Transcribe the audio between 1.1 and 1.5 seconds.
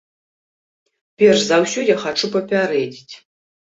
Перш